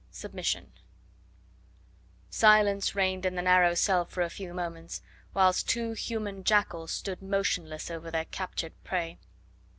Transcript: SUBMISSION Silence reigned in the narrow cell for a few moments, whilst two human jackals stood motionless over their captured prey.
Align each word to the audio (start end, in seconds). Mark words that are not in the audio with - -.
SUBMISSION 0.09 0.71
Silence 2.31 2.95
reigned 2.95 3.23
in 3.23 3.35
the 3.35 3.41
narrow 3.43 3.75
cell 3.75 4.03
for 4.03 4.23
a 4.23 4.31
few 4.31 4.51
moments, 4.51 5.03
whilst 5.35 5.69
two 5.69 5.91
human 5.91 6.43
jackals 6.43 6.89
stood 6.89 7.21
motionless 7.21 7.91
over 7.91 8.09
their 8.09 8.25
captured 8.25 8.73
prey. 8.83 9.19